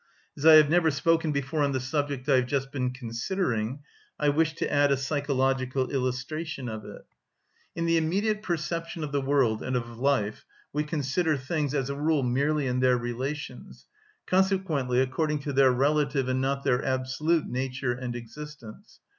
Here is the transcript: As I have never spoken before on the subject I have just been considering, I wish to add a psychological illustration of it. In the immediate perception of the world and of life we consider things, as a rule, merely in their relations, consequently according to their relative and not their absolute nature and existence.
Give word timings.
As 0.35 0.47
I 0.47 0.55
have 0.55 0.67
never 0.67 0.89
spoken 0.89 1.31
before 1.31 1.61
on 1.61 1.73
the 1.73 1.79
subject 1.79 2.27
I 2.27 2.37
have 2.37 2.47
just 2.47 2.71
been 2.71 2.89
considering, 2.91 3.83
I 4.17 4.29
wish 4.29 4.55
to 4.55 4.73
add 4.73 4.91
a 4.91 4.97
psychological 4.97 5.91
illustration 5.91 6.67
of 6.67 6.83
it. 6.85 7.03
In 7.75 7.85
the 7.85 7.97
immediate 7.97 8.41
perception 8.41 9.03
of 9.03 9.11
the 9.11 9.21
world 9.21 9.61
and 9.61 9.75
of 9.75 9.99
life 9.99 10.43
we 10.73 10.85
consider 10.85 11.37
things, 11.37 11.75
as 11.75 11.91
a 11.91 11.95
rule, 11.95 12.23
merely 12.23 12.65
in 12.65 12.79
their 12.79 12.97
relations, 12.97 13.85
consequently 14.25 14.99
according 14.99 15.37
to 15.41 15.53
their 15.53 15.71
relative 15.71 16.27
and 16.27 16.41
not 16.41 16.63
their 16.63 16.83
absolute 16.83 17.45
nature 17.45 17.93
and 17.93 18.15
existence. 18.15 19.01